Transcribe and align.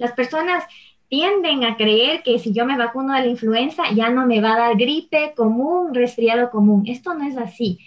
Las 0.00 0.12
personas 0.12 0.64
tienden 1.10 1.62
a 1.62 1.76
creer 1.76 2.22
que 2.22 2.38
si 2.38 2.54
yo 2.54 2.64
me 2.64 2.78
vacuno 2.78 3.12
de 3.12 3.20
la 3.20 3.26
influenza 3.26 3.82
ya 3.94 4.08
no 4.08 4.24
me 4.24 4.40
va 4.40 4.54
a 4.54 4.58
dar 4.58 4.76
gripe 4.78 5.34
común, 5.36 5.94
resfriado 5.94 6.48
común. 6.48 6.84
Esto 6.86 7.12
no 7.12 7.28
es 7.28 7.36
así. 7.36 7.78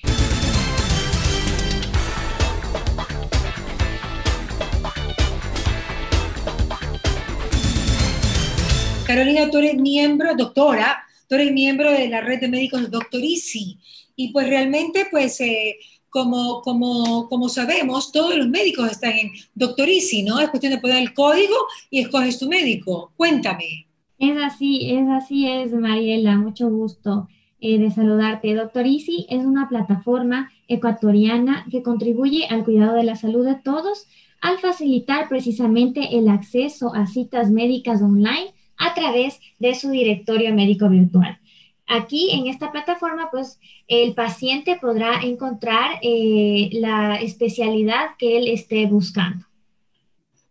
Carolina, 9.07 9.49
tú 9.49 9.57
eres 9.57 9.77
miembro, 9.77 10.35
doctora, 10.35 11.03
tú 11.27 11.33
eres 11.33 11.51
miembro 11.51 11.91
de 11.91 12.09
la 12.09 12.21
red 12.21 12.39
de 12.39 12.47
médicos 12.47 12.91
Doctorisi. 12.91 13.79
Y 14.15 14.31
pues 14.31 14.47
realmente, 14.47 15.07
pues, 15.09 15.41
eh, 15.41 15.77
como, 16.13 16.61
como, 16.61 17.27
como 17.27 17.49
sabemos, 17.49 18.11
todos 18.11 18.37
los 18.37 18.47
médicos 18.47 18.91
están 18.91 19.13
en 19.13 19.31
Doctorisi, 19.55 20.21
¿no? 20.21 20.39
Es 20.39 20.49
cuestión 20.49 20.73
de 20.73 20.79
poner 20.79 20.97
el 20.97 21.13
código 21.15 21.55
y 21.89 22.01
escoges 22.01 22.37
tu 22.37 22.47
médico. 22.47 23.11
Cuéntame. 23.17 23.87
Es 24.19 24.37
así, 24.37 24.91
es 24.91 25.09
así, 25.09 25.49
es 25.49 25.73
Mariela, 25.73 26.37
mucho 26.37 26.69
gusto 26.69 27.27
eh, 27.59 27.79
de 27.79 27.89
saludarte. 27.89 28.53
Doctorisi 28.53 29.25
es 29.27 29.43
una 29.43 29.67
plataforma 29.67 30.51
ecuatoriana 30.67 31.65
que 31.71 31.81
contribuye 31.81 32.45
al 32.45 32.63
cuidado 32.63 32.93
de 32.93 33.05
la 33.05 33.15
salud 33.15 33.43
de 33.43 33.55
todos 33.55 34.05
al 34.39 34.59
facilitar 34.59 35.27
precisamente 35.29 36.15
el 36.15 36.27
acceso 36.27 36.93
a 36.93 37.07
citas 37.07 37.49
médicas 37.49 38.03
online 38.03 38.53
a 38.77 38.93
través 38.93 39.39
de 39.57 39.73
su 39.73 39.89
directorio 39.89 40.53
médico 40.53 40.89
virtual. 40.89 41.39
Aquí 41.87 42.31
en 42.31 42.47
esta 42.47 42.71
plataforma, 42.71 43.29
pues 43.29 43.59
el 43.87 44.13
paciente 44.13 44.77
podrá 44.79 45.21
encontrar 45.21 45.99
eh, 46.01 46.69
la 46.73 47.17
especialidad 47.17 48.11
que 48.17 48.37
él 48.37 48.47
esté 48.47 48.85
buscando. 48.85 49.45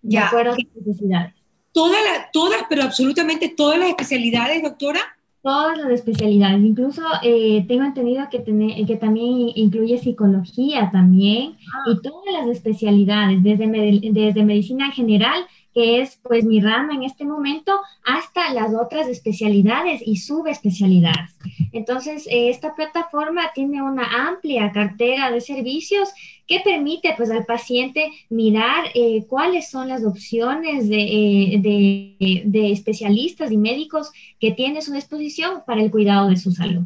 De 0.03 0.19
acuerdo 0.19 0.53
a 0.53 0.57
sus 0.57 0.87
necesidades. 0.87 1.35
Todas, 1.73 2.01
todas, 2.33 2.63
pero 2.69 2.83
absolutamente 2.83 3.49
todas 3.49 3.79
las 3.79 3.89
especialidades, 3.89 4.63
doctora. 4.63 5.01
Todas 5.43 5.77
las 5.79 5.91
especialidades, 5.91 6.63
incluso 6.63 7.03
eh, 7.23 7.65
tengo 7.67 7.83
entendido 7.83 8.29
que, 8.31 8.45
que 8.87 8.97
también 8.97 9.51
incluye 9.57 9.99
psicología 9.99 10.91
también 10.93 11.57
ah. 11.75 11.91
y 11.91 12.01
todas 12.01 12.33
las 12.33 12.47
especialidades, 12.47 13.43
desde, 13.43 13.67
desde 14.13 14.45
medicina 14.45 14.93
general 14.93 15.45
que 15.75 16.01
es 16.01 16.19
pues 16.23 16.45
mi 16.45 16.61
rama 16.61 16.95
en 16.95 17.03
este 17.03 17.25
momento, 17.25 17.73
hasta 18.05 18.53
las 18.53 18.75
otras 18.75 19.09
especialidades 19.09 20.03
y 20.05 20.17
subespecialidades. 20.17 21.37
Entonces, 21.73 22.27
eh, 22.27 22.51
esta 22.51 22.75
plataforma 22.75 23.53
tiene 23.55 23.83
una 23.83 24.29
amplia 24.29 24.71
cartera 24.73 25.31
de 25.31 25.41
servicios 25.41 26.11
que 26.47 26.61
permite 26.61 27.15
pues 27.17 27.31
al 27.31 27.47
paciente 27.47 28.11
mirar 28.29 28.87
eh, 28.95 29.25
cuáles 29.29 29.71
son 29.71 29.89
las 29.89 30.05
opciones 30.05 30.85
eh, 30.91 31.59
de, 31.61 32.43
de 32.45 32.73
especialistas 32.73 33.51
y 33.51 33.57
médicos 33.57 34.11
que 34.39 34.53
tiene 34.53 34.83
su 34.83 34.93
disposición 34.93 35.63
para 35.67 35.83
el 35.83 35.91
cuidado 35.91 36.29
de 36.29 36.37
su 36.37 36.53
salud. 36.53 36.83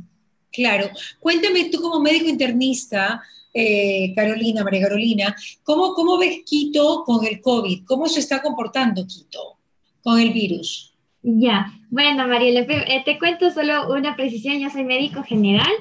Claro. 0.53 0.89
Cuéntame 1.21 1.69
tú 1.71 1.81
como 1.81 2.01
médico 2.01 2.29
internista, 2.29 3.23
eh, 3.59 4.13
Carolina, 4.15 4.63
María 4.63 4.83
Carolina, 4.83 5.37
¿cómo, 5.63 5.95
¿cómo 5.95 6.19
ves 6.19 6.41
Quito 6.45 7.05
con 7.05 7.25
el 7.25 7.41
COVID? 7.41 7.85
¿Cómo 7.87 8.07
se 8.07 8.21
está 8.21 8.43
comportando 8.43 9.07
Quito 9.07 9.57
con 10.03 10.21
el 10.21 10.31
virus? 10.33 10.93
Ya, 11.23 11.73
bueno, 11.89 12.29
María, 12.29 12.61
eh, 12.61 13.03
te 13.05 13.19
cuento 13.19 13.51
solo 13.51 13.91
una 13.93 14.15
precisión, 14.15 14.59
yo 14.59 14.69
soy 14.69 14.85
médico 14.85 15.23
general 15.23 15.73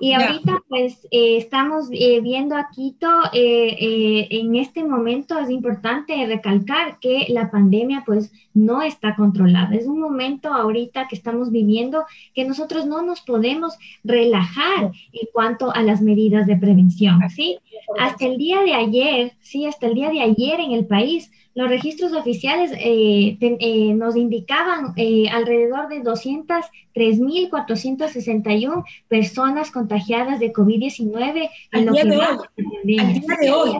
y 0.00 0.12
ahorita 0.12 0.62
pues 0.68 1.06
eh, 1.10 1.38
estamos 1.38 1.88
eh, 1.90 2.20
viendo 2.20 2.56
a 2.56 2.68
Quito, 2.70 3.08
eh, 3.32 4.28
en 4.30 4.54
este 4.54 4.84
momento 4.84 5.38
es 5.40 5.50
importante 5.50 6.24
recalcar 6.26 7.00
que 7.00 7.26
la 7.30 7.50
pandemia 7.50 8.04
pues 8.06 8.32
no 8.54 8.82
está 8.82 9.16
controlada. 9.16 9.74
Es 9.74 9.86
un 9.86 9.98
momento 9.98 10.52
ahorita 10.52 11.08
que 11.08 11.16
estamos 11.16 11.50
viviendo 11.50 12.04
que 12.32 12.44
nosotros 12.44 12.86
no 12.86 13.02
nos 13.02 13.22
podemos 13.22 13.76
relajar 14.04 14.92
en 15.12 15.28
cuanto 15.32 15.74
a 15.74 15.82
las 15.82 16.00
medidas 16.00 16.46
de 16.46 16.56
prevención, 16.56 17.18
¿sí? 17.30 17.58
Hasta 17.98 18.24
el 18.26 18.38
día 18.38 18.62
de 18.62 18.74
ayer, 18.74 19.32
sí, 19.40 19.66
hasta 19.66 19.88
el 19.88 19.94
día 19.94 20.10
de 20.10 20.20
ayer 20.20 20.60
en 20.60 20.72
el 20.72 20.86
país 20.86 21.32
los 21.58 21.68
registros 21.68 22.12
oficiales 22.12 22.70
eh, 22.70 23.36
eh, 23.40 23.92
nos 23.92 24.14
indicaban 24.14 24.92
eh, 24.94 25.28
alrededor 25.28 25.88
de 25.88 26.04
203.461 26.04 28.84
personas 29.08 29.72
contagiadas 29.72 30.38
de 30.38 30.52
COVID-19 30.52 31.50
al, 31.72 31.90
día 31.90 32.04
de 32.04 32.16
hoy, 32.16 32.38
al 32.60 32.84
día 32.84 33.02
de 33.40 33.50
hoy. 33.50 33.76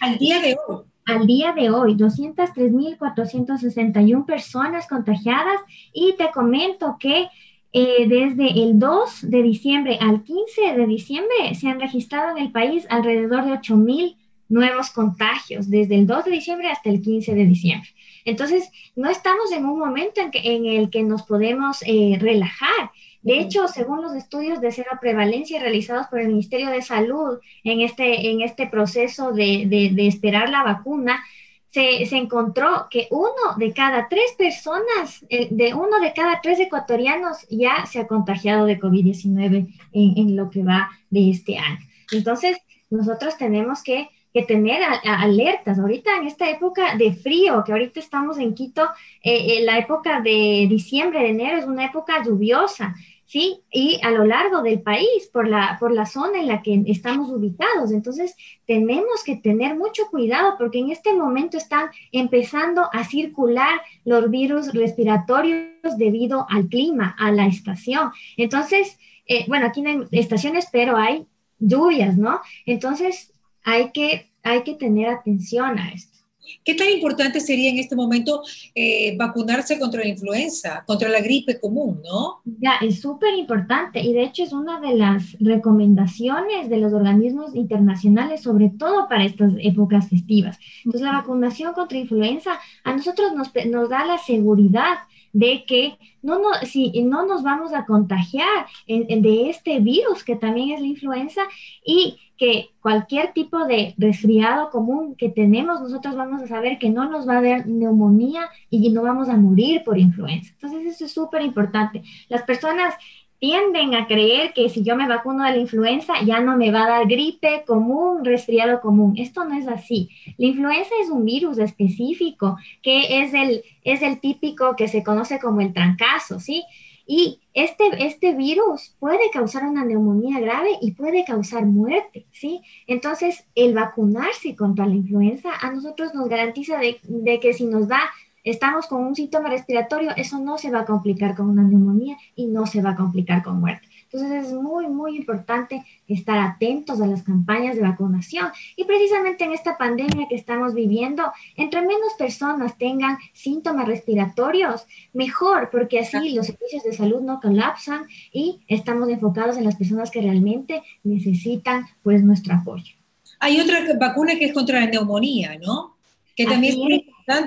Al 0.00 0.16
día 0.18 0.40
de 0.40 0.56
hoy. 0.64 0.84
Al 1.06 1.26
día 1.26 1.52
de 1.54 1.70
hoy, 1.70 1.96
203.461 1.96 4.24
personas 4.24 4.86
contagiadas 4.86 5.60
y 5.92 6.14
te 6.16 6.30
comento 6.30 6.98
que 7.00 7.26
desde 7.72 8.62
el 8.62 8.78
2 8.78 9.28
de 9.28 9.42
diciembre 9.42 9.98
al 10.00 10.22
15 10.22 10.76
de 10.76 10.86
diciembre 10.86 11.56
se 11.56 11.68
han 11.68 11.80
registrado 11.80 12.36
en 12.36 12.44
el 12.44 12.52
país 12.52 12.86
alrededor 12.90 13.44
de 13.44 13.54
8.000 13.54 14.14
nuevos 14.48 14.90
contagios 14.90 15.68
desde 15.70 15.94
el 15.94 16.06
2 16.06 16.24
de 16.24 16.30
diciembre 16.30 16.70
hasta 16.70 16.90
el 16.90 17.00
15 17.00 17.34
de 17.34 17.44
diciembre. 17.44 17.88
Entonces, 18.24 18.70
no 18.94 19.08
estamos 19.08 19.52
en 19.52 19.64
un 19.64 19.78
momento 19.78 20.20
en, 20.20 20.66
el 20.66 20.90
que 20.90 21.02
nos 21.02 21.22
podemos 21.22 21.78
eh, 21.86 22.18
relajar. 22.20 22.90
De 23.22 23.40
hecho, 23.40 23.68
según 23.68 24.02
los 24.02 24.14
estudios 24.14 24.60
de 24.60 24.70
cero 24.70 24.90
prevalencia 25.00 25.60
realizados 25.60 26.06
por 26.06 26.20
el 26.20 26.28
Ministerio 26.28 26.68
de 26.70 26.82
Salud 26.82 27.38
en 27.64 27.80
este, 27.80 28.30
en 28.30 28.42
este 28.42 28.66
proceso 28.66 29.32
de, 29.32 29.64
de, 29.66 30.06
esperar 30.06 30.50
la 30.50 30.62
vacuna, 30.62 31.24
se, 31.70 32.06
se, 32.06 32.16
encontró 32.16 32.86
que 32.90 33.08
uno 33.10 33.56
de 33.56 33.72
cada 33.72 34.08
tres 34.08 34.32
personas, 34.38 35.24
eh, 35.28 35.48
de 35.50 35.74
uno 35.74 36.00
de 36.00 36.12
cada 36.12 36.40
tres 36.40 36.60
ecuatorianos 36.60 37.46
ya 37.50 37.84
se 37.86 37.98
ha 37.98 38.06
contagiado 38.06 38.66
de 38.66 38.78
COVID-19 38.78 39.68
en, 39.92 40.18
en, 40.18 40.36
lo 40.36 40.48
que 40.48 40.62
va 40.62 40.90
de 41.10 41.30
este 41.30 41.58
año. 41.58 41.80
Entonces, 42.12 42.58
nosotros 42.88 43.36
tenemos 43.36 43.82
que 43.82 44.08
que 44.32 44.42
tener 44.42 44.82
alertas. 45.04 45.78
Ahorita 45.78 46.16
en 46.16 46.26
esta 46.26 46.48
época 46.50 46.96
de 46.96 47.12
frío, 47.12 47.62
que 47.64 47.72
ahorita 47.72 48.00
estamos 48.00 48.38
en 48.38 48.54
Quito, 48.54 48.84
eh, 49.22 49.58
eh, 49.58 49.64
la 49.64 49.78
época 49.78 50.20
de 50.20 50.66
diciembre, 50.68 51.20
de 51.20 51.30
enero 51.30 51.58
es 51.58 51.66
una 51.66 51.86
época 51.86 52.22
lluviosa, 52.22 52.94
¿sí? 53.24 53.62
Y 53.70 54.00
a 54.02 54.10
lo 54.10 54.24
largo 54.24 54.62
del 54.62 54.80
país, 54.80 55.28
por 55.32 55.48
la, 55.48 55.76
por 55.78 55.92
la 55.92 56.06
zona 56.06 56.40
en 56.40 56.46
la 56.46 56.62
que 56.62 56.82
estamos 56.86 57.30
ubicados. 57.30 57.92
Entonces, 57.92 58.34
tenemos 58.66 59.22
que 59.24 59.36
tener 59.36 59.76
mucho 59.76 60.08
cuidado 60.10 60.54
porque 60.58 60.78
en 60.78 60.90
este 60.90 61.12
momento 61.14 61.56
están 61.56 61.90
empezando 62.12 62.88
a 62.92 63.04
circular 63.04 63.80
los 64.04 64.30
virus 64.30 64.72
respiratorios 64.72 65.96
debido 65.96 66.46
al 66.48 66.68
clima, 66.68 67.14
a 67.18 67.30
la 67.30 67.46
estación. 67.46 68.10
Entonces, 68.36 68.98
eh, 69.26 69.44
bueno, 69.46 69.66
aquí 69.66 69.82
no 69.82 69.90
hay 69.90 69.98
estaciones, 70.12 70.68
pero 70.72 70.96
hay 70.96 71.26
lluvias, 71.58 72.16
¿no? 72.16 72.40
Entonces, 72.64 73.34
hay 73.68 73.90
que, 73.92 74.30
hay 74.42 74.62
que 74.62 74.74
tener 74.74 75.08
atención 75.08 75.78
a 75.78 75.90
esto. 75.90 76.16
¿Qué 76.64 76.74
tan 76.74 76.88
importante 76.88 77.40
sería 77.40 77.68
en 77.68 77.78
este 77.78 77.94
momento 77.94 78.42
eh, 78.74 79.14
vacunarse 79.18 79.78
contra 79.78 80.00
la 80.00 80.08
influenza, 80.08 80.82
contra 80.86 81.10
la 81.10 81.20
gripe 81.20 81.60
común, 81.60 82.00
no? 82.02 82.40
Ya, 82.46 82.76
es 82.80 83.02
súper 83.02 83.34
importante 83.34 84.00
y 84.00 84.14
de 84.14 84.22
hecho 84.22 84.44
es 84.44 84.54
una 84.54 84.80
de 84.80 84.94
las 84.94 85.36
recomendaciones 85.40 86.70
de 86.70 86.78
los 86.78 86.94
organismos 86.94 87.54
internacionales, 87.54 88.42
sobre 88.42 88.70
todo 88.70 89.06
para 89.08 89.26
estas 89.26 89.52
épocas 89.60 90.08
festivas. 90.08 90.58
Entonces, 90.78 91.02
la 91.02 91.12
vacunación 91.12 91.74
contra 91.74 91.98
influenza 91.98 92.58
a 92.84 92.96
nosotros 92.96 93.34
nos, 93.34 93.52
nos 93.66 93.90
da 93.90 94.06
la 94.06 94.16
seguridad 94.16 94.96
de 95.32 95.64
que 95.66 95.98
no, 96.22 96.38
no, 96.38 96.48
si 96.64 97.02
no 97.02 97.26
nos 97.26 97.42
vamos 97.42 97.72
a 97.72 97.84
contagiar 97.86 98.66
de 98.86 99.50
este 99.50 99.80
virus 99.80 100.24
que 100.24 100.36
también 100.36 100.70
es 100.70 100.80
la 100.80 100.86
influenza 100.86 101.42
y 101.84 102.18
que 102.36 102.70
cualquier 102.80 103.32
tipo 103.32 103.66
de 103.66 103.94
resfriado 103.98 104.70
común 104.70 105.16
que 105.16 105.28
tenemos, 105.28 105.80
nosotros 105.80 106.14
vamos 106.14 106.40
a 106.42 106.46
saber 106.46 106.78
que 106.78 106.88
no 106.88 107.10
nos 107.10 107.28
va 107.28 107.38
a 107.38 107.42
dar 107.42 107.66
neumonía 107.66 108.48
y 108.70 108.90
no 108.90 109.02
vamos 109.02 109.28
a 109.28 109.36
morir 109.36 109.82
por 109.84 109.98
influenza. 109.98 110.52
Entonces, 110.52 110.94
eso 110.94 111.04
es 111.04 111.12
súper 111.12 111.42
importante. 111.42 112.02
Las 112.28 112.42
personas 112.42 112.94
tienden 113.38 113.94
a 113.94 114.06
creer 114.06 114.52
que 114.52 114.68
si 114.68 114.82
yo 114.82 114.96
me 114.96 115.08
vacuno 115.08 115.44
de 115.44 115.52
la 115.52 115.58
influenza 115.58 116.14
ya 116.24 116.40
no 116.40 116.56
me 116.56 116.70
va 116.70 116.84
a 116.84 116.88
dar 116.88 117.06
gripe 117.06 117.64
común, 117.66 118.24
resfriado 118.24 118.80
común. 118.80 119.14
Esto 119.16 119.44
no 119.44 119.56
es 119.56 119.68
así. 119.68 120.10
La 120.36 120.46
influenza 120.46 120.90
es 121.02 121.10
un 121.10 121.24
virus 121.24 121.58
específico 121.58 122.56
que 122.82 123.22
es 123.22 123.34
el, 123.34 123.62
es 123.84 124.02
el 124.02 124.20
típico 124.20 124.74
que 124.76 124.88
se 124.88 125.02
conoce 125.02 125.38
como 125.38 125.60
el 125.60 125.72
trancazo, 125.72 126.40
¿sí? 126.40 126.64
Y 127.10 127.40
este, 127.54 127.84
este 128.04 128.34
virus 128.34 128.94
puede 128.98 129.30
causar 129.32 129.64
una 129.64 129.82
neumonía 129.82 130.40
grave 130.40 130.72
y 130.82 130.90
puede 130.90 131.24
causar 131.24 131.64
muerte, 131.64 132.26
¿sí? 132.32 132.60
Entonces, 132.86 133.46
el 133.54 133.72
vacunarse 133.72 134.54
contra 134.54 134.84
la 134.86 134.94
influenza 134.94 135.48
a 135.58 135.72
nosotros 135.72 136.14
nos 136.14 136.28
garantiza 136.28 136.76
de, 136.76 137.00
de 137.04 137.40
que 137.40 137.54
si 137.54 137.64
nos 137.64 137.88
da 137.88 138.00
estamos 138.44 138.86
con 138.86 139.04
un 139.04 139.14
síntoma 139.14 139.48
respiratorio, 139.50 140.10
eso 140.16 140.38
no 140.38 140.58
se 140.58 140.70
va 140.70 140.80
a 140.80 140.84
complicar 140.84 141.34
con 141.34 141.48
una 141.48 141.62
neumonía 141.62 142.16
y 142.34 142.46
no 142.46 142.66
se 142.66 142.82
va 142.82 142.90
a 142.90 142.96
complicar 142.96 143.42
con 143.42 143.60
muerte. 143.60 143.88
Entonces 144.10 144.46
es 144.46 144.52
muy, 144.54 144.88
muy 144.88 145.16
importante 145.16 145.84
estar 146.06 146.38
atentos 146.38 147.00
a 147.00 147.06
las 147.06 147.22
campañas 147.22 147.76
de 147.76 147.82
vacunación. 147.82 148.48
Y 148.74 148.84
precisamente 148.84 149.44
en 149.44 149.52
esta 149.52 149.76
pandemia 149.76 150.26
que 150.28 150.34
estamos 150.34 150.72
viviendo, 150.72 151.24
entre 151.56 151.82
menos 151.82 152.14
personas 152.18 152.78
tengan 152.78 153.18
síntomas 153.34 153.86
respiratorios, 153.86 154.86
mejor, 155.12 155.68
porque 155.70 156.00
así 156.00 156.30
los 156.30 156.46
servicios 156.46 156.84
de 156.84 156.94
salud 156.94 157.20
no 157.20 157.38
colapsan 157.40 158.06
y 158.32 158.60
estamos 158.66 159.10
enfocados 159.10 159.58
en 159.58 159.64
las 159.64 159.76
personas 159.76 160.10
que 160.10 160.22
realmente 160.22 160.82
necesitan 161.04 161.84
pues 162.02 162.22
nuestro 162.22 162.54
apoyo. 162.54 162.94
Hay 163.40 163.60
otra 163.60 163.80
vacuna 164.00 164.36
que 164.38 164.46
es 164.46 164.54
contra 164.54 164.80
la 164.80 164.86
neumonía, 164.86 165.58
¿no? 165.58 165.96
Que 166.34 166.46
también 166.46 166.76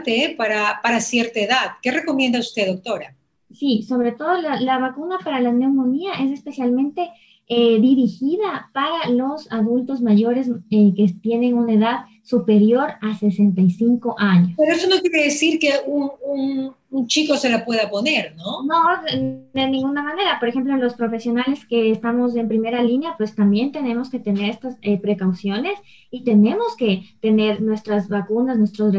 ¿eh? 0.05 0.35
para, 0.37 0.79
para 0.81 0.99
cierta 0.99 1.39
edad. 1.39 1.71
¿Qué 1.81 1.91
recomienda 1.91 2.39
usted, 2.39 2.67
doctora? 2.67 3.15
Sí, 3.53 3.83
sobre 3.83 4.13
todo 4.13 4.37
la, 4.37 4.77
vacuna 4.77 5.17
para 5.23 5.39
la 5.39 5.51
neumonía 5.51 6.13
es 6.23 6.31
especialmente 6.31 7.09
eh, 7.53 7.81
dirigida 7.81 8.69
para 8.71 9.09
los 9.09 9.51
adultos 9.51 9.99
mayores 9.99 10.49
eh, 10.69 10.93
que 10.95 11.13
tienen 11.21 11.53
una 11.55 11.73
edad 11.73 12.05
superior 12.23 12.91
a 13.01 13.13
65 13.13 14.15
años. 14.17 14.53
Pero 14.55 14.71
eso 14.71 14.87
no 14.87 15.01
quiere 15.01 15.25
decir 15.25 15.59
que 15.59 15.73
un, 15.85 16.73
un, 16.89 17.07
chico 17.07 17.35
se 17.35 17.49
la 17.49 17.65
pueda 17.65 17.89
poner, 17.89 18.37
¿no? 18.37 18.63
No, 18.63 19.03
de, 19.03 19.67
ninguna 19.67 20.01
manera. 20.01 20.39
Por 20.39 20.47
ejemplo, 20.47 20.77
los 20.77 20.93
profesionales 20.93 21.65
que 21.65 21.91
estamos 21.91 22.37
en 22.37 22.47
primera 22.47 22.81
línea, 22.81 23.15
pues 23.17 23.35
también 23.35 23.73
tenemos 23.73 24.09
que 24.09 24.19
tener 24.19 24.49
estas 24.49 24.77
eh, 24.81 24.97
precauciones 25.01 25.77
y 26.09 26.23
tenemos 26.23 26.77
que 26.77 27.03
tener 27.19 27.61
nuestras 27.61 28.07
vacunas, 28.07 28.57
nuestros, 28.57 28.93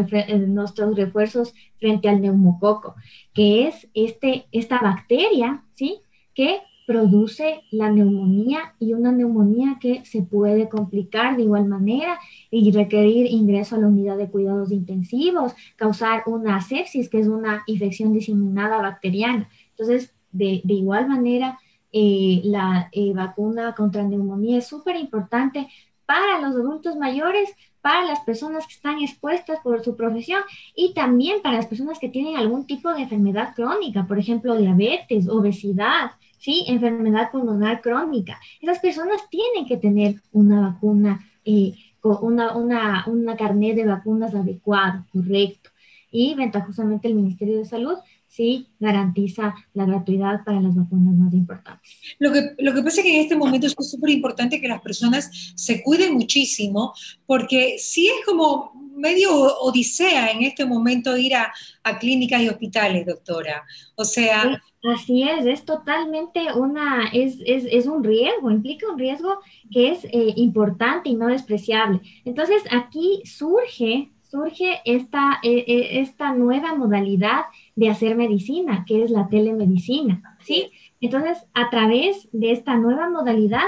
nuestros 0.47 0.95
refuerzos 0.95 1.55
frente 1.81 2.11
al 2.11 2.21
neumococo, 2.21 2.97
que 3.33 3.67
es 3.69 3.89
este, 3.95 4.45
esta 4.53 4.79
bacteria, 4.79 5.65
¿sí? 5.73 6.03
Que 6.35 6.61
produce 6.87 7.63
la 7.71 7.91
neumonía 7.91 8.75
y 8.79 8.93
una 8.95 9.13
neumonía 9.13 9.79
que 9.81 10.05
se 10.05 10.23
puede 10.23 10.69
complicar 10.69 11.37
de 11.37 11.43
igual 11.43 11.67
manera 11.67 12.19
y 12.51 12.71
requerir 12.73 13.27
ingreso 13.27 13.77
a 13.77 13.79
la 13.79 13.87
unidad 13.87 14.17
de 14.17 14.31
cuidados 14.31 14.73
intensivos, 14.73 15.55
causar 15.77 16.23
una 16.27 16.61
sepsis, 16.61 17.09
que 17.09 17.21
es 17.21 17.29
una 17.29 17.63
infección 17.67 18.13
diseminada 18.13 18.79
bacteriana. 18.83 19.49
Entonces, 19.71 20.13
de, 20.33 20.63
igual 20.65 21.09
manera, 21.09 21.59
eh, 21.93 22.41
la 22.45 22.89
eh, 22.93 23.13
vacuna 23.13 23.75
contra 23.75 24.03
neumonía 24.03 24.59
es 24.59 24.67
súper 24.67 24.97
importante 24.97 25.69
para 26.07 26.41
los 26.41 26.57
adultos 26.57 26.97
mayores, 26.97 27.51
para 27.81 28.05
las 28.05 28.21
personas 28.21 28.67
que 28.67 28.75
están 28.75 29.01
expuestas 29.01 29.59
por 29.63 29.83
su 29.83 29.97
profesión 29.97 30.41
y 30.75 30.95
también 30.95 31.43
para 31.43 31.57
las 31.57 31.67
personas 31.67 31.99
que 31.99 32.09
tienen 32.09 32.37
algún 32.37 32.67
tipo 32.67 32.93
de 32.93 33.03
enfermedad 33.03 33.55
crónica, 33.55 34.07
por 34.07 34.19
ejemplo, 34.19 34.57
diabetes, 34.57 35.29
obesidad, 35.29 36.13
¿sí? 36.43 36.65
Enfermedad 36.67 37.31
pulmonar 37.31 37.81
crónica. 37.81 38.41
Esas 38.61 38.81
personas 38.81 39.29
tienen 39.31 39.65
que 39.67 39.77
tener 39.77 40.17
una 40.33 40.61
vacuna, 40.61 41.21
eh, 41.45 41.75
una, 42.03 42.57
una, 42.57 43.05
una 43.07 43.37
carnet 43.37 43.77
de 43.77 43.87
vacunas 43.87 44.35
adecuado, 44.35 45.07
correcto. 45.13 45.71
Y 46.11 46.35
ventajosamente 46.35 47.07
el 47.07 47.15
Ministerio 47.15 47.59
de 47.59 47.65
Salud 47.65 47.97
sí 48.33 48.69
garantiza 48.81 49.55
la 49.75 49.85
gratuidad 49.85 50.43
para 50.43 50.59
las 50.59 50.75
vacunas 50.75 51.15
más 51.15 51.35
importantes. 51.35 51.99
Lo 52.19 52.33
que, 52.33 52.55
lo 52.59 52.73
que 52.73 52.83
pasa 52.83 53.01
es 53.01 53.07
que 53.07 53.15
en 53.15 53.21
este 53.21 53.37
momento 53.37 53.67
es 53.67 53.75
súper 53.79 54.09
importante 54.09 54.59
que 54.59 54.69
las 54.69 54.81
personas 54.81 55.53
se 55.55 55.83
cuiden 55.83 56.15
muchísimo, 56.15 56.95
porque 57.27 57.77
sí 57.79 58.07
es 58.07 58.25
como 58.25 58.73
medio 58.97 59.31
odisea 59.59 60.31
en 60.31 60.45
este 60.45 60.65
momento 60.65 61.15
ir 61.15 61.35
a, 61.35 61.53
a 61.83 61.99
clínicas 61.99 62.41
y 62.41 62.49
hospitales, 62.49 63.05
doctora. 63.05 63.65
O 63.97 64.05
sea, 64.05 64.63
Así 64.85 65.23
es, 65.23 65.47
es 65.47 65.65
totalmente 65.65 66.41
una, 66.55 67.09
es, 67.13 67.39
es, 67.47 67.67
es, 67.71 67.87
un 67.87 68.03
riesgo, 68.03 68.51
implica 68.51 68.91
un 68.91 68.99
riesgo 68.99 69.39
que 69.71 69.91
es 69.91 70.05
eh, 70.07 70.33
importante 70.37 71.09
y 71.09 71.15
no 71.15 71.29
despreciable. 71.29 72.01
Entonces 72.25 72.65
aquí 72.71 73.23
surge, 73.25 74.11
surge 74.33 74.81
esta, 74.87 75.41
eh, 75.43 75.63
eh, 75.67 76.01
esta 76.01 76.33
nueva 76.33 76.75
modalidad 76.75 77.43
de 77.77 77.91
hacer 77.91 78.17
medicina, 78.17 78.87
que 78.89 79.03
es 79.03 79.11
la 79.11 79.29
telemedicina, 79.29 80.39
¿sí? 80.41 80.71
Entonces, 81.03 81.45
a 81.53 81.69
través 81.69 82.31
de 82.33 82.53
esta 82.53 82.77
nueva 82.77 83.11
modalidad, 83.11 83.67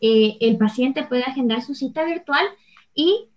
el 0.00 0.58
paciente 0.58 1.02
puede 1.04 1.22
agendar 1.22 1.62
su 1.62 1.74
cita 1.74 2.04
virtual 2.04 2.44
y 2.94 3.28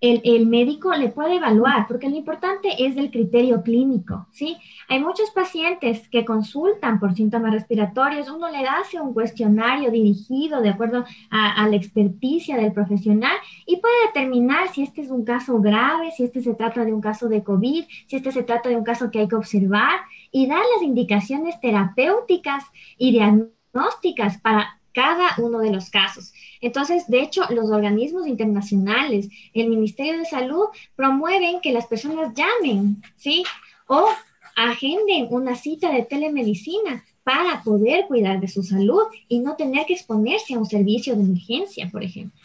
el, 0.00 0.46
médico 0.46 0.94
le 0.94 1.08
puede 1.08 1.36
evaluar, 1.36 1.86
porque 1.86 2.08
lo 2.08 2.16
importante 2.16 2.68
es 2.78 2.96
el 2.96 3.10
criterio 3.10 3.62
clínico, 3.62 4.26
¿sí? 4.30 4.56
Hay 4.88 5.00
muchos 5.00 5.30
pacientes 5.30 6.08
que 6.08 6.24
consultan 6.24 6.98
por 6.98 7.14
síntomas 7.14 7.52
respiratorios, 7.52 8.30
uno 8.30 8.48
le 8.48 8.66
hace 8.66 8.98
un 8.98 9.12
cuestionario 9.12 9.90
dirigido 9.90 10.62
de 10.62 10.70
acuerdo 10.70 11.04
a, 11.30 11.68
la 11.68 11.76
experticia 11.76 12.56
del 12.56 12.72
profesional 12.72 13.36
y 13.66 13.76
puede 13.76 13.94
determinar 14.06 14.68
si 14.68 14.82
este 14.82 15.02
es 15.02 15.10
un 15.10 15.24
caso 15.24 15.60
grave, 15.60 16.10
si 16.12 16.24
este 16.24 16.40
se 16.40 16.54
trata 16.54 16.84
de 16.84 16.94
un 16.94 17.00
caso 17.00 17.28
de 17.28 17.44
COVID, 17.44 17.84
si 18.06 18.16
este 18.16 18.32
se 18.32 18.42
trata 18.42 18.70
de 18.70 18.76
un 18.76 18.84
caso 18.84 19.10
que 19.10 19.20
hay 19.20 19.28
que 19.28 19.36
observar 19.36 20.00
y 20.32 20.46
dar 20.46 20.62
las 20.76 20.82
indicaciones 20.82 21.60
terapéuticas 21.60 22.64
y 22.96 23.12
diagnósticas 23.12 24.38
para 24.38 24.79
cada 24.92 25.34
uno 25.38 25.58
de 25.60 25.72
los 25.72 25.90
casos. 25.90 26.32
Entonces, 26.60 27.06
de 27.08 27.22
hecho, 27.22 27.42
los 27.50 27.70
organismos 27.70 28.26
internacionales, 28.26 29.28
el 29.54 29.68
Ministerio 29.68 30.18
de 30.18 30.24
Salud, 30.24 30.66
promueven 30.96 31.60
que 31.60 31.72
las 31.72 31.86
personas 31.86 32.34
llamen, 32.34 33.02
¿sí? 33.16 33.44
O 33.86 34.08
agenden 34.56 35.28
una 35.30 35.54
cita 35.56 35.92
de 35.92 36.02
telemedicina 36.02 37.04
para 37.22 37.62
poder 37.62 38.06
cuidar 38.06 38.40
de 38.40 38.48
su 38.48 38.62
salud 38.62 39.02
y 39.28 39.38
no 39.40 39.56
tener 39.56 39.86
que 39.86 39.92
exponerse 39.92 40.54
a 40.54 40.58
un 40.58 40.66
servicio 40.66 41.14
de 41.14 41.22
emergencia, 41.22 41.88
por 41.90 42.02
ejemplo. 42.02 42.38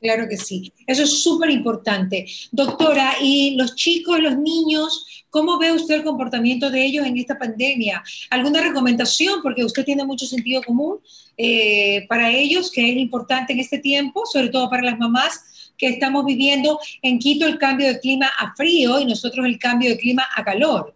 Claro 0.00 0.26
que 0.28 0.38
sí, 0.38 0.72
eso 0.86 1.02
es 1.02 1.22
súper 1.22 1.50
importante. 1.50 2.26
Doctora, 2.50 3.16
¿y 3.20 3.54
los 3.56 3.74
chicos, 3.74 4.18
los 4.18 4.38
niños, 4.38 5.26
cómo 5.28 5.58
ve 5.58 5.72
usted 5.72 5.96
el 5.96 6.04
comportamiento 6.04 6.70
de 6.70 6.82
ellos 6.82 7.06
en 7.06 7.18
esta 7.18 7.38
pandemia? 7.38 8.02
¿Alguna 8.30 8.62
recomendación? 8.62 9.42
Porque 9.42 9.62
usted 9.62 9.84
tiene 9.84 10.06
mucho 10.06 10.24
sentido 10.24 10.62
común 10.62 11.00
eh, 11.36 12.06
para 12.08 12.30
ellos, 12.30 12.70
que 12.70 12.90
es 12.90 12.96
importante 12.96 13.52
en 13.52 13.60
este 13.60 13.78
tiempo, 13.78 14.22
sobre 14.24 14.48
todo 14.48 14.70
para 14.70 14.82
las 14.82 14.98
mamás 14.98 15.72
que 15.76 15.88
estamos 15.88 16.24
viviendo 16.24 16.78
en 17.02 17.18
Quito 17.18 17.46
el 17.46 17.58
cambio 17.58 17.86
de 17.88 18.00
clima 18.00 18.30
a 18.38 18.54
frío 18.54 19.00
y 19.00 19.04
nosotros 19.04 19.44
el 19.44 19.58
cambio 19.58 19.90
de 19.90 19.98
clima 19.98 20.24
a 20.34 20.42
calor. 20.42 20.94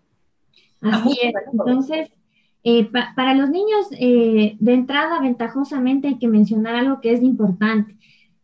Así 0.80 1.18
es. 1.22 1.34
Entonces, 1.52 2.08
eh, 2.62 2.88
para 3.14 3.34
los 3.34 3.50
niños, 3.50 3.86
eh, 3.98 4.56
de 4.58 4.72
entrada, 4.72 5.20
ventajosamente 5.20 6.08
hay 6.08 6.18
que 6.18 6.28
mencionar 6.28 6.74
algo 6.76 7.02
que 7.02 7.12
es 7.12 7.22
importante 7.22 7.94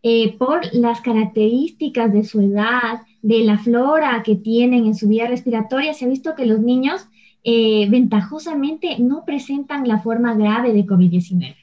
eh, 0.02 0.36
por 0.38 0.62
las 0.72 1.00
características 1.00 2.12
de 2.12 2.24
su 2.24 2.40
edad, 2.40 3.02
de 3.22 3.40
la 3.40 3.58
flora 3.58 4.22
que 4.22 4.36
tienen 4.36 4.86
en 4.86 4.94
su 4.94 5.08
vía 5.08 5.26
respiratoria, 5.26 5.92
se 5.92 6.06
ha 6.06 6.08
visto 6.08 6.34
que 6.34 6.46
los 6.46 6.60
niños 6.60 7.08
eh, 7.44 7.86
ventajosamente 7.90 8.98
no 8.98 9.24
presentan 9.24 9.86
la 9.86 10.00
forma 10.00 10.34
grave 10.34 10.72
de 10.72 10.86
COVID-19. 10.86 11.56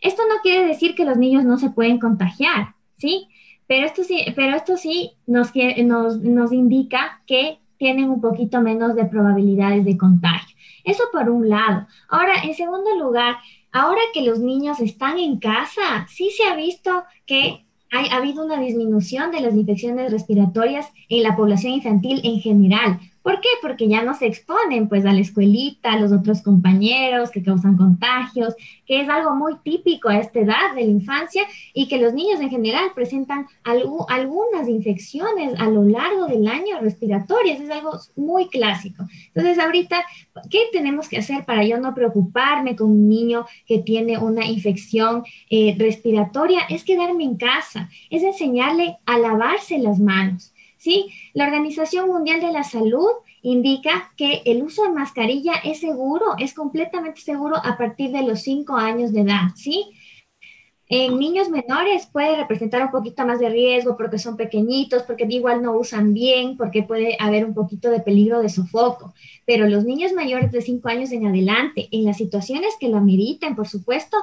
Esto 0.00 0.22
no 0.28 0.36
quiere 0.42 0.66
decir 0.66 0.94
que 0.94 1.04
los 1.04 1.16
niños 1.16 1.44
no 1.44 1.58
se 1.58 1.70
pueden 1.70 1.98
contagiar, 1.98 2.74
¿sí? 2.96 3.28
Pero 3.66 3.86
esto 3.86 4.04
sí, 4.04 4.24
pero 4.34 4.56
esto 4.56 4.76
sí 4.76 5.12
nos, 5.26 5.52
nos, 5.84 6.18
nos 6.20 6.52
indica 6.52 7.22
que 7.26 7.58
tienen 7.76 8.10
un 8.10 8.20
poquito 8.20 8.60
menos 8.60 8.94
de 8.94 9.04
probabilidades 9.04 9.84
de 9.84 9.96
contagio. 9.96 10.56
Eso 10.84 11.04
por 11.12 11.28
un 11.28 11.48
lado. 11.48 11.86
Ahora, 12.08 12.42
en 12.44 12.54
segundo 12.54 12.96
lugar, 12.96 13.36
ahora 13.72 14.00
que 14.14 14.22
los 14.22 14.38
niños 14.38 14.80
están 14.80 15.18
en 15.18 15.38
casa, 15.38 16.06
sí 16.08 16.30
se 16.30 16.44
ha 16.44 16.54
visto 16.54 17.04
que 17.26 17.65
ha 17.90 18.16
habido 18.16 18.44
una 18.44 18.60
disminución 18.60 19.30
de 19.30 19.40
las 19.40 19.54
infecciones 19.54 20.10
respiratorias 20.10 20.86
en 21.08 21.22
la 21.22 21.36
población 21.36 21.74
infantil 21.74 22.20
en 22.24 22.40
general. 22.40 23.00
¿Por 23.26 23.40
qué? 23.40 23.48
Porque 23.60 23.88
ya 23.88 24.04
no 24.04 24.14
se 24.14 24.26
exponen 24.26 24.88
pues 24.88 25.04
a 25.04 25.12
la 25.12 25.18
escuelita, 25.18 25.94
a 25.94 25.98
los 25.98 26.12
otros 26.12 26.42
compañeros 26.42 27.32
que 27.32 27.42
causan 27.42 27.76
contagios, 27.76 28.54
que 28.86 29.00
es 29.00 29.08
algo 29.08 29.34
muy 29.34 29.56
típico 29.64 30.08
a 30.08 30.18
esta 30.18 30.38
edad 30.38 30.76
de 30.76 30.82
la 30.82 30.92
infancia 30.92 31.42
y 31.74 31.88
que 31.88 31.98
los 31.98 32.14
niños 32.14 32.40
en 32.40 32.50
general 32.50 32.92
presentan 32.94 33.48
algunas 33.64 34.68
infecciones 34.68 35.58
a 35.58 35.68
lo 35.68 35.82
largo 35.82 36.28
del 36.28 36.46
año 36.46 36.78
respiratorias, 36.80 37.60
es 37.60 37.68
algo 37.68 37.98
muy 38.14 38.46
clásico. 38.46 39.04
Entonces 39.34 39.58
ahorita, 39.58 40.04
¿qué 40.48 40.60
tenemos 40.70 41.08
que 41.08 41.18
hacer 41.18 41.44
para 41.44 41.64
yo 41.64 41.80
no 41.80 41.96
preocuparme 41.96 42.76
con 42.76 42.92
un 42.92 43.08
niño 43.08 43.44
que 43.66 43.80
tiene 43.80 44.18
una 44.18 44.46
infección 44.46 45.24
eh, 45.50 45.74
respiratoria? 45.76 46.60
Es 46.68 46.84
quedarme 46.84 47.24
en 47.24 47.36
casa, 47.36 47.90
es 48.08 48.22
enseñarle 48.22 48.98
a 49.04 49.18
lavarse 49.18 49.78
las 49.78 49.98
manos 49.98 50.52
¿sí? 50.86 51.08
La 51.34 51.46
Organización 51.46 52.06
Mundial 52.08 52.40
de 52.40 52.52
la 52.52 52.62
Salud 52.62 53.10
indica 53.42 54.12
que 54.16 54.42
el 54.44 54.62
uso 54.62 54.84
de 54.84 54.90
mascarilla 54.90 55.54
es 55.64 55.80
seguro, 55.80 56.36
es 56.38 56.54
completamente 56.54 57.20
seguro 57.20 57.56
a 57.56 57.76
partir 57.76 58.12
de 58.12 58.22
los 58.22 58.42
5 58.42 58.76
años 58.76 59.12
de 59.12 59.22
edad, 59.22 59.48
¿sí? 59.56 59.84
En 60.88 61.18
niños 61.18 61.48
menores 61.48 62.06
puede 62.06 62.36
representar 62.36 62.84
un 62.84 62.92
poquito 62.92 63.26
más 63.26 63.40
de 63.40 63.48
riesgo 63.48 63.96
porque 63.96 64.20
son 64.20 64.36
pequeñitos, 64.36 65.02
porque 65.02 65.26
igual 65.28 65.60
no 65.60 65.76
usan 65.76 66.14
bien, 66.14 66.56
porque 66.56 66.84
puede 66.84 67.16
haber 67.18 67.44
un 67.44 67.54
poquito 67.54 67.90
de 67.90 67.98
peligro 67.98 68.40
de 68.40 68.48
sofoco. 68.48 69.12
Pero 69.44 69.68
los 69.68 69.84
niños 69.84 70.12
mayores 70.12 70.52
de 70.52 70.62
5 70.62 70.88
años 70.88 71.10
en 71.10 71.26
adelante, 71.26 71.88
en 71.90 72.04
las 72.04 72.18
situaciones 72.18 72.76
que 72.78 72.88
lo 72.88 72.98
ameriten, 72.98 73.56
por 73.56 73.66
supuesto, 73.66 74.16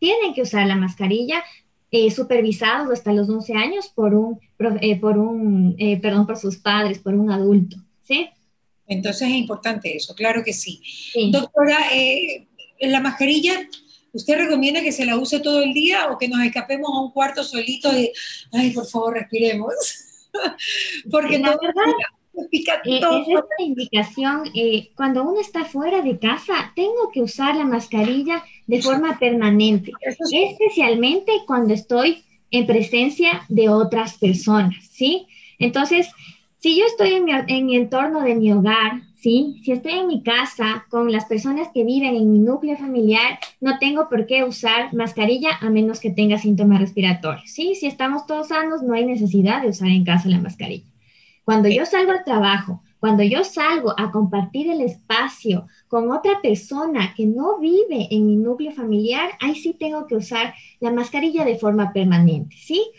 tienen 0.00 0.34
que 0.34 0.42
usar 0.42 0.66
la 0.66 0.74
mascarilla 0.74 1.44
eh, 1.90 2.10
supervisados 2.10 2.90
hasta 2.92 3.12
los 3.12 3.28
11 3.28 3.54
años 3.54 3.88
por 3.94 4.14
un, 4.14 4.38
eh, 4.80 4.98
por 4.98 5.18
un 5.18 5.74
eh, 5.78 5.98
perdón, 6.00 6.26
por 6.26 6.36
sus 6.36 6.56
padres, 6.56 6.98
por 6.98 7.14
un 7.14 7.30
adulto. 7.30 7.76
¿Sí? 8.02 8.28
Entonces 8.86 9.28
es 9.28 9.34
importante 9.34 9.94
eso, 9.94 10.14
claro 10.14 10.42
que 10.42 10.52
sí. 10.52 10.80
Doctora, 11.30 11.76
la 12.80 13.00
mascarilla 13.00 13.68
¿Usted 14.12 14.36
recomienda 14.36 14.82
que 14.82 14.92
se 14.92 15.04
la 15.04 15.16
use 15.16 15.40
todo 15.40 15.62
el 15.62 15.72
día 15.72 16.10
o 16.10 16.18
que 16.18 16.28
nos 16.28 16.40
escapemos 16.40 16.90
a 16.90 17.00
un 17.00 17.12
cuarto 17.12 17.44
solito 17.44 17.96
y, 17.96 18.10
ay, 18.52 18.70
por 18.70 18.86
favor, 18.86 19.14
respiremos? 19.14 19.74
Porque 21.10 21.38
la 21.38 21.50
verdad, 21.50 21.92
eh, 22.38 23.00
es 23.00 23.28
esta 23.28 23.62
indicación, 23.62 24.42
eh, 24.54 24.90
cuando 24.94 25.22
uno 25.22 25.40
está 25.40 25.64
fuera 25.64 26.02
de 26.02 26.18
casa, 26.18 26.72
tengo 26.74 27.10
que 27.12 27.22
usar 27.22 27.56
la 27.56 27.64
mascarilla 27.64 28.42
de 28.66 28.82
forma 28.82 29.18
permanente, 29.18 29.92
especialmente 30.32 31.32
cuando 31.46 31.74
estoy 31.74 32.24
en 32.50 32.66
presencia 32.66 33.42
de 33.48 33.68
otras 33.68 34.18
personas, 34.18 34.76
¿sí? 34.90 35.26
Entonces, 35.58 36.08
si 36.58 36.78
yo 36.78 36.86
estoy 36.86 37.14
en 37.14 37.24
mi, 37.24 37.32
en 37.32 37.66
mi 37.66 37.76
entorno 37.76 38.22
de 38.22 38.34
mi 38.34 38.52
hogar, 38.52 39.02
¿sí? 39.14 39.60
Si 39.64 39.72
estoy 39.72 39.92
en 39.92 40.06
mi 40.06 40.22
casa 40.22 40.86
con 40.90 41.12
las 41.12 41.26
personas 41.26 41.68
que 41.72 41.84
viven 41.84 42.16
en 42.16 42.32
mi 42.32 42.38
núcleo 42.38 42.76
familiar, 42.76 43.38
no 43.60 43.78
tengo 43.78 44.08
por 44.08 44.26
qué 44.26 44.44
usar 44.44 44.92
mascarilla 44.94 45.50
a 45.60 45.70
menos 45.70 46.00
que 46.00 46.10
tenga 46.10 46.38
síntomas 46.38 46.80
respiratorios, 46.80 47.50
¿sí? 47.50 47.74
Si 47.74 47.86
estamos 47.86 48.26
todos 48.26 48.48
sanos, 48.48 48.82
no 48.82 48.94
hay 48.94 49.04
necesidad 49.04 49.62
de 49.62 49.68
usar 49.68 49.88
en 49.88 50.04
casa 50.04 50.28
la 50.28 50.40
mascarilla. 50.40 50.87
Cuando 51.48 51.70
yo 51.70 51.86
salgo 51.86 52.12
al 52.12 52.24
trabajo, 52.24 52.82
cuando 53.00 53.22
yo 53.22 53.42
salgo 53.42 53.94
a 53.98 54.12
compartir 54.12 54.70
el 54.70 54.82
espacio 54.82 55.66
con 55.88 56.10
otra 56.10 56.42
persona 56.42 57.14
que 57.16 57.24
no 57.24 57.58
vive 57.58 58.06
en 58.10 58.26
mi 58.26 58.36
núcleo 58.36 58.70
familiar, 58.72 59.30
ahí 59.40 59.54
sí 59.54 59.72
tengo 59.72 60.06
que 60.06 60.16
usar 60.16 60.52
la 60.78 60.90
mascarilla 60.90 61.46
de 61.46 61.56
forma 61.56 61.90
permanente, 61.94 62.54
¿sí? 62.54 62.90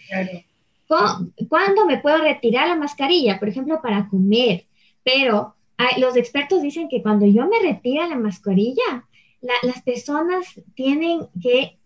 ¿Cuándo 1.48 1.86
me 1.86 2.00
puedo 2.00 2.18
retirar 2.24 2.68
la 2.68 2.76
mascarilla? 2.76 3.38
Por 3.38 3.50
ejemplo, 3.50 3.84
para 3.84 4.10
comer, 4.10 4.66
pero 5.04 5.54
los 6.00 6.18
expertos 6.18 6.64
dicen 6.64 6.90
que 6.90 7.04
cuando 7.04 7.28
yo 7.28 7.46
me 7.46 7.60
retira 7.62 8.08
la 8.08 8.18
mascarilla, 8.18 9.06
las 9.42 9.84
personas 9.84 10.60
tienen 10.74 11.28
que 11.40 11.78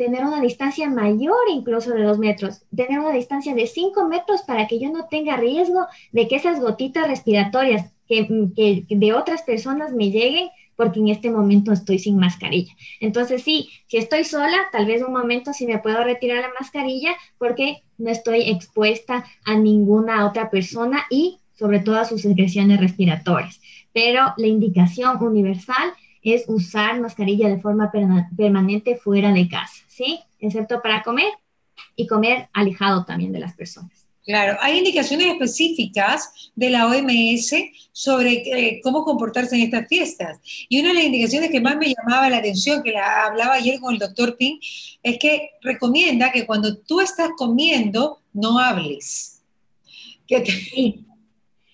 tener 0.00 0.24
una 0.24 0.40
distancia 0.40 0.88
mayor 0.88 1.36
incluso 1.52 1.90
de 1.90 2.04
dos 2.04 2.18
metros, 2.18 2.62
tener 2.74 3.00
una 3.00 3.12
distancia 3.12 3.54
de 3.54 3.66
cinco 3.66 4.08
metros 4.08 4.40
para 4.40 4.66
que 4.66 4.80
yo 4.80 4.90
no 4.90 5.08
tenga 5.10 5.36
riesgo 5.36 5.86
de 6.10 6.26
que 6.26 6.36
esas 6.36 6.58
gotitas 6.58 7.06
respiratorias 7.06 7.92
que, 8.08 8.26
de 8.88 9.12
otras 9.12 9.42
personas 9.42 9.92
me 9.92 10.10
lleguen 10.10 10.48
porque 10.74 11.00
en 11.00 11.08
este 11.08 11.30
momento 11.30 11.70
estoy 11.70 11.98
sin 11.98 12.16
mascarilla. 12.16 12.72
Entonces, 13.00 13.42
sí, 13.42 13.68
si 13.88 13.98
estoy 13.98 14.24
sola, 14.24 14.56
tal 14.72 14.86
vez 14.86 15.02
un 15.02 15.12
momento 15.12 15.52
sí 15.52 15.66
me 15.66 15.80
puedo 15.80 16.02
retirar 16.02 16.40
la 16.40 16.54
mascarilla 16.58 17.14
porque 17.36 17.82
no 17.98 18.08
estoy 18.08 18.48
expuesta 18.48 19.26
a 19.44 19.56
ninguna 19.56 20.26
otra 20.26 20.48
persona 20.48 21.02
y 21.10 21.40
sobre 21.58 21.80
todo 21.80 22.02
sus 22.06 22.22
secreciones 22.22 22.80
respiratorias. 22.80 23.60
Pero 23.92 24.32
la 24.38 24.46
indicación 24.46 25.22
universal 25.22 25.92
es 26.22 26.44
usar 26.48 27.00
mascarilla 27.00 27.48
de 27.48 27.60
forma 27.60 27.90
permanente 28.36 28.96
fuera 28.96 29.32
de 29.32 29.48
casa, 29.48 29.84
¿sí? 29.88 30.20
Excepto 30.38 30.80
para 30.82 31.02
comer 31.02 31.32
y 31.96 32.06
comer 32.06 32.48
alejado 32.52 33.04
también 33.04 33.32
de 33.32 33.40
las 33.40 33.54
personas. 33.54 34.06
Claro, 34.24 34.58
hay 34.60 34.78
indicaciones 34.78 35.26
específicas 35.28 36.50
de 36.54 36.70
la 36.70 36.86
OMS 36.86 37.54
sobre 37.90 38.32
eh, 38.32 38.80
cómo 38.82 39.02
comportarse 39.02 39.56
en 39.56 39.62
estas 39.62 39.88
fiestas. 39.88 40.38
Y 40.68 40.78
una 40.78 40.90
de 40.90 40.94
las 40.94 41.04
indicaciones 41.04 41.50
que 41.50 41.60
más 41.60 41.76
me 41.76 41.92
llamaba 41.94 42.28
la 42.28 42.36
atención, 42.36 42.82
que 42.82 42.92
la 42.92 43.26
hablaba 43.26 43.54
ayer 43.54 43.80
con 43.80 43.94
el 43.94 43.98
doctor 43.98 44.36
Ping, 44.36 44.58
es 45.02 45.18
que 45.18 45.50
recomienda 45.62 46.30
que 46.30 46.46
cuando 46.46 46.76
tú 46.76 47.00
estás 47.00 47.30
comiendo, 47.36 48.20
no 48.32 48.58
hables. 48.58 49.42
Que 50.26 50.44
sí. 50.44 51.06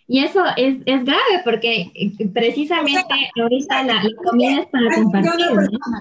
Y 0.08 0.20
eso 0.20 0.44
es, 0.56 0.76
es 0.86 1.04
grave 1.04 1.40
porque 1.44 1.90
eh, 1.94 2.28
precisamente 2.32 3.04
ahorita 3.40 3.82
la, 3.82 4.02
comida 4.24 4.60
es 4.60 4.66
para 4.66 4.94
compartir. 4.94 5.32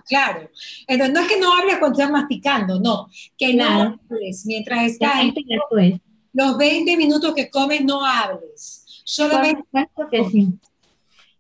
Claro. 0.08 0.50
Entonces, 0.88 1.14
no 1.14 1.22
es 1.22 1.28
que 1.28 1.40
no 1.40 1.54
hables 1.54 1.78
cuando 1.80 2.00
estás 2.00 2.12
masticando, 2.12 2.80
no. 2.80 3.10
Que 3.38 3.56
no 3.56 3.66
hables 3.66 4.46
mientras 4.46 4.84
estás. 4.84 5.24
Los 6.34 6.58
20 6.58 6.98
minutos 6.98 7.34
que 7.34 7.50
comes, 7.50 7.84
no 7.84 8.06
hables. 8.06 9.02
Solamente. 9.04 9.64
que 10.12 10.30
sí. 10.30 10.50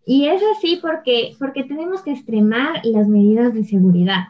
Y 0.06 0.28
es 0.28 0.42
así 0.58 0.80
porque, 0.82 1.36
porque 1.38 1.64
tenemos 1.64 2.02
que 2.02 2.12
extremar 2.12 2.82
las 2.84 3.08
medidas 3.08 3.54
de 3.54 3.64
seguridad. 3.64 4.28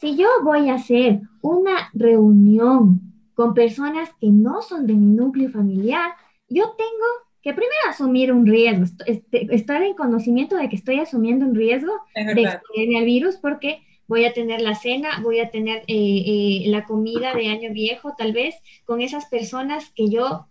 Si 0.00 0.16
yo 0.16 0.28
voy 0.42 0.70
a 0.70 0.74
hacer 0.74 1.20
una 1.40 1.90
reunión 1.94 3.00
con 3.34 3.54
personas 3.54 4.10
que 4.20 4.28
no 4.28 4.62
son 4.62 4.86
de 4.86 4.94
mi 4.94 5.14
núcleo 5.14 5.50
familiar, 5.50 6.12
yo 6.48 6.74
tengo 6.76 7.25
que 7.46 7.52
primero 7.52 7.76
asumir 7.88 8.32
un 8.32 8.44
riesgo, 8.44 8.86
este, 9.06 9.54
estar 9.54 9.80
en 9.80 9.94
conocimiento 9.94 10.56
de 10.56 10.68
que 10.68 10.74
estoy 10.74 10.98
asumiendo 10.98 11.46
un 11.46 11.54
riesgo 11.54 11.92
de 12.12 12.42
exponerme 12.42 12.98
al 12.98 13.04
virus 13.04 13.36
porque 13.36 13.84
voy 14.08 14.24
a 14.24 14.32
tener 14.32 14.60
la 14.60 14.74
cena, 14.74 15.20
voy 15.22 15.38
a 15.38 15.48
tener 15.48 15.84
eh, 15.86 15.86
eh, 15.86 16.62
la 16.66 16.82
comida 16.82 17.34
de 17.34 17.46
año 17.46 17.72
viejo, 17.72 18.14
tal 18.18 18.32
vez, 18.32 18.56
con 18.84 19.00
esas 19.00 19.26
personas 19.26 19.92
que 19.94 20.10
yo, 20.10 20.48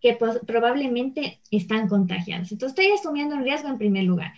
que 0.00 0.18
probablemente 0.44 1.40
están 1.52 1.86
contagiadas. 1.88 2.50
Entonces 2.50 2.76
estoy 2.76 2.92
asumiendo 2.92 3.36
un 3.36 3.44
riesgo 3.44 3.68
en 3.68 3.78
primer 3.78 4.02
lugar. 4.02 4.32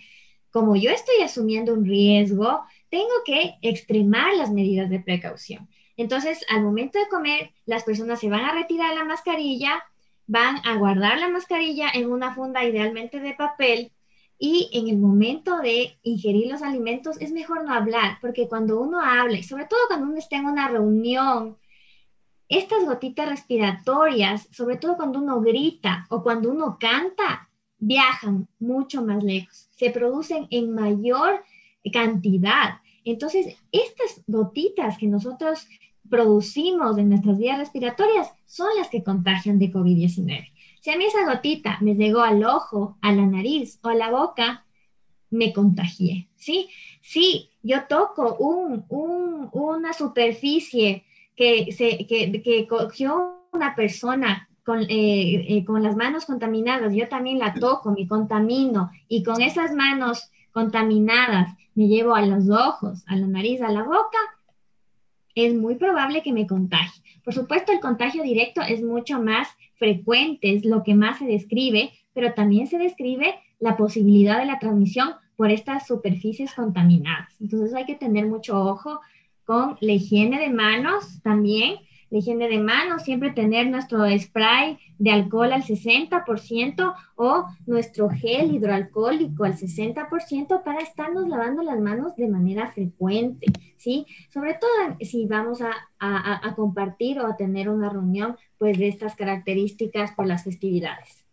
Como 0.51 0.75
yo 0.75 0.91
estoy 0.91 1.23
asumiendo 1.23 1.73
un 1.73 1.83
riesgo, 1.83 2.61
tengo 2.91 3.09
que 3.25 3.55
extremar 3.63 4.35
las 4.35 4.51
medidas 4.51 4.91
de 4.91 4.99
precaución. 4.99 5.67
Entonces, 5.95 6.45
al 6.49 6.61
momento 6.61 6.99
de 6.99 7.07
comer, 7.07 7.53
las 7.65 7.83
personas 7.83 8.19
se 8.19 8.29
van 8.29 8.45
a 8.45 8.53
retirar 8.53 8.93
la 8.93 9.03
mascarilla, 9.03 9.83
van 10.27 10.57
a 10.65 10.75
guardar 10.75 11.19
la 11.19 11.29
mascarilla 11.29 11.89
en 11.93 12.11
una 12.11 12.35
funda 12.35 12.63
idealmente 12.63 13.19
de 13.19 13.33
papel 13.33 13.91
y 14.37 14.69
en 14.73 14.87
el 14.87 14.97
momento 14.97 15.57
de 15.57 15.97
ingerir 16.03 16.51
los 16.51 16.61
alimentos 16.61 17.19
es 17.19 17.31
mejor 17.31 17.63
no 17.63 17.73
hablar, 17.73 18.19
porque 18.21 18.47
cuando 18.47 18.79
uno 18.79 19.01
habla, 19.01 19.37
y 19.37 19.43
sobre 19.43 19.65
todo 19.65 19.79
cuando 19.87 20.05
uno 20.07 20.17
está 20.17 20.37
en 20.37 20.45
una 20.45 20.67
reunión, 20.67 21.57
estas 22.47 22.85
gotitas 22.85 23.27
respiratorias, 23.27 24.47
sobre 24.51 24.77
todo 24.77 24.95
cuando 24.95 25.19
uno 25.19 25.41
grita 25.41 26.05
o 26.09 26.21
cuando 26.21 26.51
uno 26.51 26.77
canta, 26.79 27.49
viajan 27.79 28.47
mucho 28.59 29.03
más 29.03 29.23
lejos, 29.23 29.69
se 29.71 29.89
producen 29.89 30.47
en 30.51 30.73
mayor 30.73 31.43
cantidad. 31.91 32.81
Entonces, 33.03 33.55
estas 33.71 34.23
gotitas 34.27 34.97
que 34.97 35.07
nosotros 35.07 35.67
producimos 36.09 36.97
en 36.97 37.09
nuestras 37.09 37.37
vías 37.37 37.57
respiratorias 37.57 38.31
son 38.45 38.69
las 38.77 38.89
que 38.89 39.03
contagian 39.03 39.59
de 39.59 39.71
COVID-19. 39.71 40.51
Si 40.81 40.91
a 40.91 40.97
mí 40.97 41.05
esa 41.05 41.25
gotita 41.25 41.77
me 41.81 41.95
llegó 41.95 42.21
al 42.21 42.43
ojo, 42.43 42.97
a 43.01 43.11
la 43.11 43.25
nariz 43.25 43.79
o 43.83 43.89
a 43.89 43.95
la 43.95 44.09
boca, 44.09 44.65
me 45.29 45.51
contagié, 45.51 46.29
¿sí? 46.35 46.69
Si 47.01 47.49
yo 47.61 47.83
toco 47.89 48.35
un, 48.35 48.85
una 49.51 49.93
superficie 49.93 51.03
que, 51.35 51.71
se, 51.71 52.07
que, 52.07 52.67
cogió 52.67 53.43
una 53.51 53.75
persona 53.75 54.49
con, 54.63 54.83
eh, 54.83 54.87
eh, 54.89 55.65
con 55.65 55.83
las 55.83 55.95
manos 55.95 56.25
contaminadas, 56.25 56.93
yo 56.93 57.07
también 57.09 57.39
la 57.39 57.53
toco, 57.53 57.91
me 57.91 58.07
contamino 58.07 58.91
y 59.07 59.23
con 59.23 59.41
esas 59.41 59.73
manos 59.73 60.31
contaminadas 60.51 61.49
me 61.75 61.87
llevo 61.87 62.15
a 62.15 62.25
los 62.25 62.49
ojos, 62.49 63.03
a 63.07 63.15
la 63.15 63.27
nariz, 63.27 63.61
a 63.61 63.69
la 63.69 63.83
boca, 63.83 64.17
es 65.45 65.53
muy 65.53 65.75
probable 65.75 66.23
que 66.23 66.33
me 66.33 66.47
contagie. 66.47 67.03
Por 67.23 67.33
supuesto, 67.33 67.71
el 67.71 67.79
contagio 67.79 68.23
directo 68.23 68.61
es 68.61 68.81
mucho 68.81 69.21
más 69.21 69.47
frecuente, 69.75 70.55
es 70.55 70.65
lo 70.65 70.83
que 70.83 70.95
más 70.95 71.19
se 71.19 71.25
describe, 71.25 71.91
pero 72.13 72.33
también 72.33 72.67
se 72.67 72.77
describe 72.77 73.35
la 73.59 73.77
posibilidad 73.77 74.39
de 74.39 74.45
la 74.45 74.59
transmisión 74.59 75.09
por 75.35 75.51
estas 75.51 75.85
superficies 75.85 76.53
contaminadas. 76.53 77.39
Entonces 77.39 77.73
hay 77.75 77.85
que 77.85 77.95
tener 77.95 78.25
mucho 78.25 78.59
ojo 78.59 78.99
con 79.45 79.77
la 79.79 79.93
higiene 79.93 80.39
de 80.39 80.49
manos 80.49 81.21
también 81.21 81.75
la 82.09 82.19
higiene 82.19 82.47
de 82.47 82.59
manos, 82.59 83.03
siempre 83.03 83.31
tener 83.31 83.67
nuestro 83.67 84.05
spray 84.17 84.77
de 84.97 85.11
alcohol 85.11 85.53
al 85.53 85.63
60% 85.63 86.93
o 87.15 87.45
nuestro 87.65 88.09
gel 88.09 88.55
hidroalcohólico 88.55 89.43
al 89.43 89.55
60% 89.55 90.63
para 90.63 90.79
estarnos 90.79 91.27
lavando 91.27 91.63
las 91.63 91.79
manos 91.79 92.15
de 92.15 92.27
manera 92.27 92.71
frecuente, 92.71 93.47
¿sí? 93.77 94.05
Sobre 94.33 94.55
todo 94.55 94.69
si 95.01 95.25
vamos 95.25 95.59
a, 95.61 95.73
compartir 96.55 97.19
o 97.19 97.27
a 97.27 97.35
tener 97.35 97.69
una 97.69 97.89
reunión, 97.89 98.37
pues 98.57 98.77
de 98.77 98.87
estas 98.87 99.15
características 99.15 100.11
por 100.13 100.27
las 100.27 100.43
festividades. 100.43 101.25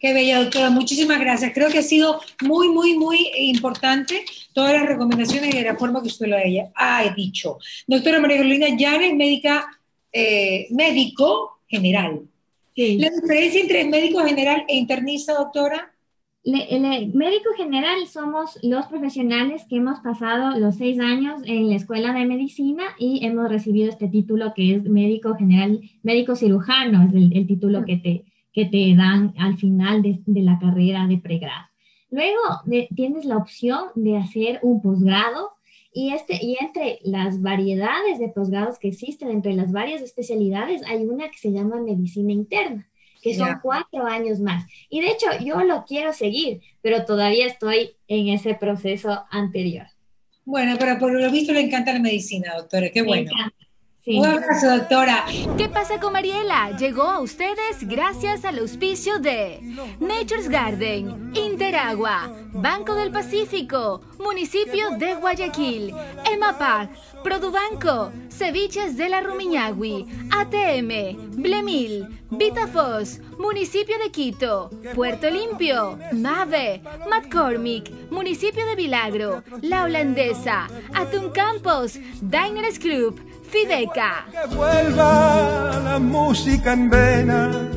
Qué 0.00 0.12
bella, 0.12 0.42
doctora. 0.42 0.70
Muchísimas 0.70 1.20
gracias. 1.20 1.52
Creo 1.54 1.70
que 1.70 1.78
ha 1.78 1.82
sido 1.82 2.20
muy, 2.42 2.68
muy, 2.68 2.96
muy 2.96 3.30
importante 3.38 4.24
todas 4.52 4.72
las 4.72 4.86
recomendaciones 4.86 5.54
y 5.54 5.58
de 5.58 5.64
la 5.64 5.76
forma 5.76 6.00
que 6.02 6.08
usted 6.08 6.26
lo 6.26 6.36
ha 6.74 7.14
dicho. 7.14 7.58
Doctora 7.86 8.18
María 8.18 8.38
Carolina 8.38 8.68
Llanes, 8.76 9.14
médica, 9.14 9.66
eh, 10.18 10.66
médico 10.70 11.60
general. 11.68 12.22
¿La 12.74 13.10
diferencia 13.10 13.60
entre 13.60 13.84
médico 13.84 14.20
general 14.20 14.64
e 14.68 14.76
internista, 14.76 15.34
doctora? 15.34 15.92
el 16.44 17.12
médico 17.12 17.50
general 17.56 18.06
somos 18.06 18.58
los 18.62 18.86
profesionales 18.86 19.64
que 19.68 19.76
hemos 19.76 19.98
pasado 19.98 20.56
los 20.58 20.76
seis 20.76 21.00
años 21.00 21.42
en 21.44 21.68
la 21.68 21.74
escuela 21.74 22.12
de 22.12 22.24
medicina 22.24 22.84
y 22.98 23.26
hemos 23.26 23.48
recibido 23.48 23.90
este 23.90 24.06
título 24.06 24.54
que 24.54 24.76
es 24.76 24.84
médico 24.84 25.34
general, 25.34 25.80
médico 26.04 26.36
cirujano, 26.36 27.02
es 27.02 27.14
el, 27.14 27.46
título 27.48 27.84
que 27.84 27.96
te, 27.96 28.24
que 28.52 28.64
te 28.66 28.94
dan 28.94 29.34
al 29.38 29.58
final 29.58 30.02
de, 30.02 30.20
la 30.40 30.58
carrera 30.60 31.06
de 31.08 31.18
pregrado. 31.18 31.66
Luego 32.10 32.40
tienes 32.94 33.24
la 33.24 33.38
opción 33.38 33.88
de 33.96 34.16
hacer 34.16 34.60
un 34.62 34.80
posgrado 34.80 35.55
y, 35.96 36.12
este, 36.12 36.38
y 36.42 36.58
entre 36.60 36.98
las 37.04 37.40
variedades 37.40 38.18
de 38.18 38.28
posgrados 38.28 38.78
que 38.78 38.88
existen, 38.88 39.30
entre 39.30 39.54
las 39.54 39.72
varias 39.72 40.02
especialidades, 40.02 40.82
hay 40.86 41.06
una 41.06 41.30
que 41.30 41.38
se 41.38 41.50
llama 41.50 41.80
medicina 41.80 42.32
interna 42.32 42.86
que 43.22 43.34
son 43.34 43.58
cuatro 43.62 44.06
años 44.06 44.38
más. 44.38 44.66
Y 44.90 45.00
de 45.00 45.08
hecho, 45.08 45.26
yo 45.42 45.64
lo 45.64 45.84
quiero 45.86 46.12
seguir, 46.12 46.60
pero 46.82 47.06
todavía 47.06 47.46
estoy 47.46 47.96
en 48.08 48.28
ese 48.28 48.54
proceso 48.54 49.24
anterior. 49.30 49.86
Bueno, 50.44 50.76
pero 50.78 50.98
por 50.98 51.12
lo 51.12 51.30
visto 51.30 51.54
le 51.54 51.60
encanta 51.60 51.94
la 51.94 51.98
medicina, 51.98 52.52
doctora, 52.56 52.90
qué 52.90 53.00
bueno. 53.00 53.32
Un 54.06 54.24
abrazo, 54.24 54.68
doctora. 54.76 55.24
¿Qué 55.58 55.68
pasa 55.68 55.98
con 55.98 56.12
Mariela? 56.12 56.76
Llegó 56.78 57.02
a 57.04 57.20
ustedes 57.20 57.88
gracias 57.88 58.44
al 58.44 58.60
auspicio 58.60 59.18
de 59.18 59.58
Nature's 59.98 60.48
Garden, 60.48 61.32
Interagua, 61.56 62.30
Banco 62.52 62.94
del 62.94 63.10
Pacífico, 63.10 64.02
Municipio 64.18 64.90
de 64.98 65.14
Guayaquil, 65.14 65.94
EMAPAC, 66.30 66.90
Produbanco, 67.22 68.12
Ceviches 68.28 68.98
de 68.98 69.08
la 69.08 69.22
Rumiñahui, 69.22 70.06
ATM, 70.32 71.40
Blemil, 71.40 72.20
Vitafos, 72.30 73.20
Municipio 73.38 73.98
de 73.98 74.10
Quito, 74.10 74.68
Puerto 74.94 75.30
Limpio, 75.30 75.98
Mave, 76.12 76.82
McCormick, 77.08 77.90
Municipio 78.10 78.66
de 78.66 78.76
Vilagro, 78.76 79.42
La 79.62 79.84
Holandesa, 79.84 80.66
Atún 80.92 81.30
Campos, 81.30 81.98
Diners 82.20 82.78
Club, 82.78 83.18
Fideca. 83.48 84.26
Que 84.30 84.54
vuelva 84.54 85.80
la 85.82 85.98
música 85.98 86.74
en 86.74 86.90
vena. 86.90 87.76